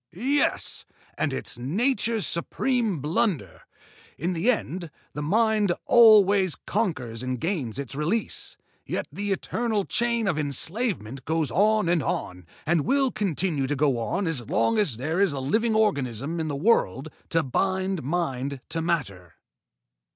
[0.13, 0.83] "Yes!
[1.15, 3.61] And it's Nature's supreme blunder!
[4.17, 10.27] In the end, the Mind always conquers and gains its release, yet the eternal chain
[10.27, 14.97] of enslavement goes on and on, and will continue to go on as long as
[14.97, 19.35] there is a living organism in the world to bind mind to matter."